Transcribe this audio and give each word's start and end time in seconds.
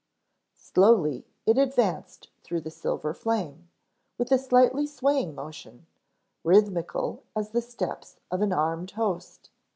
Slowly 0.57 1.27
it 1.45 1.59
advanced 1.59 2.29
through 2.41 2.61
the 2.61 2.71
silver 2.71 3.13
flame, 3.13 3.69
with 4.17 4.31
a 4.31 4.39
slightly 4.39 4.87
swaying 4.87 5.35
motion, 5.35 5.85
rhythmical 6.43 7.21
as 7.35 7.51
the 7.51 7.61
steps 7.61 8.19
of 8.31 8.41
an 8.41 8.51
armed 8.51 8.89
host. 8.97 9.51